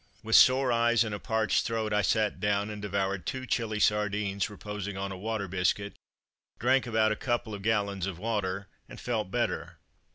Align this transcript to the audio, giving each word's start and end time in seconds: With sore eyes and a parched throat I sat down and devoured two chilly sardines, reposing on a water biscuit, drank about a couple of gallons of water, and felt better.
With 0.23 0.35
sore 0.35 0.71
eyes 0.71 1.03
and 1.03 1.13
a 1.13 1.19
parched 1.19 1.63
throat 1.63 1.93
I 1.93 2.01
sat 2.01 2.39
down 2.39 2.71
and 2.71 2.81
devoured 2.81 3.27
two 3.27 3.45
chilly 3.45 3.79
sardines, 3.79 4.49
reposing 4.49 4.97
on 4.97 5.11
a 5.11 5.15
water 5.15 5.47
biscuit, 5.47 5.93
drank 6.57 6.87
about 6.87 7.11
a 7.11 7.15
couple 7.15 7.53
of 7.53 7.61
gallons 7.61 8.07
of 8.07 8.17
water, 8.17 8.67
and 8.89 8.99
felt 8.99 9.29
better. 9.29 9.77